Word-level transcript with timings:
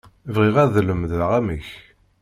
Bɣiɣ 0.33 0.55
ad 0.63 0.73
lemdeɣ 0.87 1.31
amek. 1.39 1.67